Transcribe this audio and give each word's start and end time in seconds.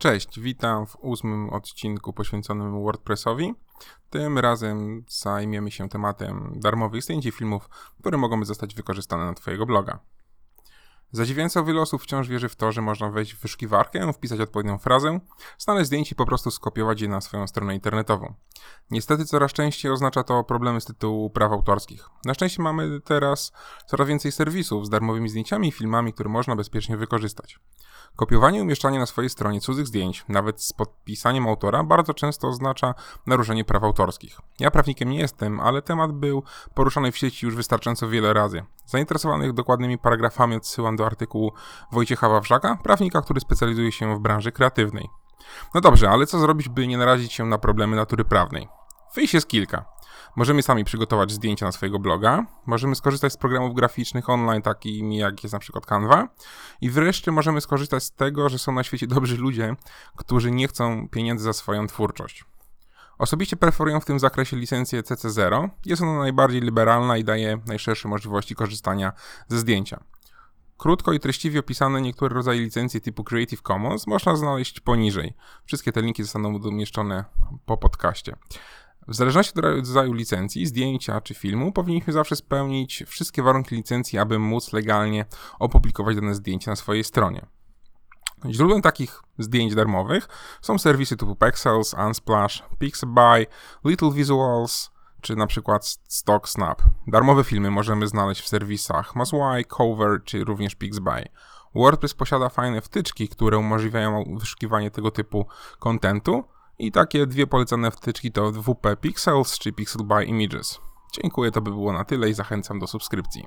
Cześć, 0.00 0.40
witam 0.40 0.86
w 0.86 0.96
ósmym 1.00 1.50
odcinku 1.50 2.12
poświęconym 2.12 2.82
WordPressowi. 2.82 3.54
Tym 4.10 4.38
razem 4.38 5.04
zajmiemy 5.08 5.70
się 5.70 5.88
tematem 5.88 6.52
darmowych 6.56 7.02
zdjęć 7.02 7.26
i 7.26 7.32
filmów, 7.32 7.68
które 8.00 8.18
mogą 8.18 8.44
zostać 8.44 8.74
wykorzystane 8.74 9.24
na 9.24 9.34
Twojego 9.34 9.66
bloga. 9.66 9.98
Zadziwiająco 11.12 11.64
wiele 11.64 11.80
osób 11.80 12.02
wciąż 12.02 12.28
wierzy 12.28 12.48
w 12.48 12.56
to, 12.56 12.72
że 12.72 12.82
można 12.82 13.10
wejść 13.10 13.34
w 13.34 13.40
wyszukiwarkę, 13.40 14.12
wpisać 14.12 14.40
odpowiednią 14.40 14.78
frazę, 14.78 15.20
znaleźć 15.58 15.86
zdjęcie 15.86 16.12
i 16.12 16.16
po 16.16 16.26
prostu 16.26 16.50
skopiować 16.50 17.00
je 17.00 17.08
na 17.08 17.20
swoją 17.20 17.46
stronę 17.46 17.74
internetową. 17.74 18.34
Niestety 18.90 19.24
coraz 19.24 19.52
częściej 19.52 19.92
oznacza 19.92 20.22
to 20.22 20.44
problemy 20.44 20.80
z 20.80 20.84
tytułu 20.84 21.30
praw 21.30 21.52
autorskich. 21.52 22.08
Na 22.24 22.34
szczęście 22.34 22.62
mamy 22.62 23.00
teraz 23.00 23.52
coraz 23.86 24.08
więcej 24.08 24.32
serwisów 24.32 24.86
z 24.86 24.90
darmowymi 24.90 25.28
zdjęciami 25.28 25.68
i 25.68 25.72
filmami, 25.72 26.12
które 26.12 26.30
można 26.30 26.56
bezpiecznie 26.56 26.96
wykorzystać. 26.96 27.60
Kopiowanie 28.20 28.58
i 28.58 28.62
umieszczanie 28.62 28.98
na 28.98 29.06
swojej 29.06 29.30
stronie 29.30 29.60
cudzych 29.60 29.86
zdjęć, 29.86 30.24
nawet 30.28 30.62
z 30.62 30.72
podpisaniem 30.72 31.48
autora, 31.48 31.84
bardzo 31.84 32.14
często 32.14 32.48
oznacza 32.48 32.94
naruszenie 33.26 33.64
praw 33.64 33.82
autorskich. 33.84 34.40
Ja 34.58 34.70
prawnikiem 34.70 35.10
nie 35.10 35.18
jestem, 35.18 35.60
ale 35.60 35.82
temat 35.82 36.12
był 36.12 36.42
poruszany 36.74 37.12
w 37.12 37.16
sieci 37.16 37.46
już 37.46 37.56
wystarczająco 37.56 38.08
wiele 38.08 38.32
razy. 38.32 38.64
Zainteresowanych 38.86 39.52
dokładnymi 39.52 39.98
paragrafami 39.98 40.56
odsyłam 40.56 40.96
do 40.96 41.06
artykułu 41.06 41.52
Wojciecha 41.92 42.28
Wawrzaka, 42.28 42.78
prawnika, 42.82 43.22
który 43.22 43.40
specjalizuje 43.40 43.92
się 43.92 44.16
w 44.16 44.20
branży 44.20 44.52
kreatywnej. 44.52 45.08
No 45.74 45.80
dobrze, 45.80 46.10
ale 46.10 46.26
co 46.26 46.38
zrobić, 46.38 46.68
by 46.68 46.86
nie 46.86 46.98
narazić 46.98 47.32
się 47.32 47.46
na 47.46 47.58
problemy 47.58 47.96
natury 47.96 48.24
prawnej? 48.24 48.68
Wyjść 49.14 49.34
jest 49.34 49.48
kilka. 49.48 49.84
Możemy 50.36 50.62
sami 50.62 50.84
przygotować 50.84 51.32
zdjęcia 51.32 51.66
na 51.66 51.72
swojego 51.72 51.98
bloga, 51.98 52.46
możemy 52.66 52.94
skorzystać 52.94 53.32
z 53.32 53.36
programów 53.36 53.74
graficznych 53.74 54.30
online, 54.30 54.62
takimi 54.62 55.16
jak 55.16 55.42
jest 55.42 55.52
na 55.52 55.58
przykład 55.58 55.86
Canva 55.86 56.28
i 56.80 56.90
wreszcie 56.90 57.32
możemy 57.32 57.60
skorzystać 57.60 58.04
z 58.04 58.12
tego, 58.12 58.48
że 58.48 58.58
są 58.58 58.72
na 58.72 58.82
świecie 58.82 59.06
dobrzy 59.06 59.36
ludzie, 59.36 59.76
którzy 60.16 60.50
nie 60.50 60.68
chcą 60.68 61.08
pieniędzy 61.08 61.44
za 61.44 61.52
swoją 61.52 61.86
twórczość. 61.86 62.44
Osobiście 63.18 63.56
preferuję 63.56 64.00
w 64.00 64.04
tym 64.04 64.18
zakresie 64.18 64.56
licencję 64.56 65.02
CC0. 65.02 65.68
Jest 65.86 66.02
ona 66.02 66.18
najbardziej 66.18 66.60
liberalna 66.60 67.16
i 67.16 67.24
daje 67.24 67.58
najszersze 67.66 68.08
możliwości 68.08 68.54
korzystania 68.54 69.12
ze 69.48 69.58
zdjęcia. 69.58 70.04
Krótko 70.80 71.12
i 71.12 71.20
treściwie 71.20 71.60
opisane 71.60 72.00
niektóre 72.00 72.34
rodzaje 72.34 72.60
licencji 72.60 73.00
typu 73.00 73.24
Creative 73.24 73.62
Commons 73.62 74.06
można 74.06 74.36
znaleźć 74.36 74.80
poniżej. 74.80 75.34
Wszystkie 75.64 75.92
te 75.92 76.02
linki 76.02 76.22
zostaną 76.22 76.58
umieszczone 76.58 77.24
po 77.66 77.76
podcaście. 77.76 78.36
W 79.08 79.14
zależności 79.14 79.52
od 79.58 79.64
rodzaju 79.64 80.12
licencji, 80.12 80.66
zdjęcia 80.66 81.20
czy 81.20 81.34
filmu, 81.34 81.72
powinniśmy 81.72 82.12
zawsze 82.12 82.36
spełnić 82.36 83.04
wszystkie 83.06 83.42
warunki 83.42 83.74
licencji, 83.74 84.18
aby 84.18 84.38
móc 84.38 84.72
legalnie 84.72 85.24
opublikować 85.58 86.16
dane 86.16 86.34
zdjęcie 86.34 86.70
na 86.70 86.76
swojej 86.76 87.04
stronie. 87.04 87.46
Źródłem 88.50 88.82
takich 88.82 89.22
zdjęć 89.38 89.74
darmowych 89.74 90.28
są 90.62 90.78
serwisy 90.78 91.16
typu 91.16 91.36
Pexels, 91.36 91.94
Unsplash, 91.94 92.62
Pixabay, 92.78 93.46
Little 93.84 94.12
Visuals 94.12 94.90
czy 95.20 95.36
na 95.36 95.46
przykład 95.46 95.98
Stock 96.08 96.48
Snap. 96.48 96.82
Darmowe 97.06 97.44
filmy 97.44 97.70
możemy 97.70 98.08
znaleźć 98.08 98.42
w 98.42 98.48
serwisach 98.48 99.16
Mazwai, 99.16 99.64
Cover 99.64 100.24
czy 100.24 100.44
również 100.44 100.74
Pixabay. 100.74 101.28
WordPress 101.74 102.14
posiada 102.14 102.48
fajne 102.48 102.80
wtyczki, 102.80 103.28
które 103.28 103.58
umożliwiają 103.58 104.36
wyszukiwanie 104.38 104.90
tego 104.90 105.10
typu 105.10 105.46
kontentu, 105.78 106.44
i 106.80 106.92
takie 106.92 107.26
dwie 107.26 107.46
polecane 107.46 107.90
wtyczki 107.90 108.32
to 108.32 108.52
WP 108.52 108.96
Pixels 109.00 109.58
czy 109.58 109.72
Pixel 109.72 110.04
by 110.04 110.24
Images. 110.24 110.80
Dziękuję, 111.12 111.50
to 111.50 111.60
by 111.60 111.70
było 111.70 111.92
na 111.92 112.04
tyle 112.04 112.30
i 112.30 112.34
zachęcam 112.34 112.78
do 112.78 112.86
subskrypcji. 112.86 113.44